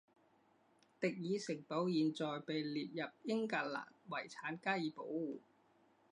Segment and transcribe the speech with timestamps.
[0.99, 5.39] 迪尔城堡现在被列入英格兰遗产加以保护。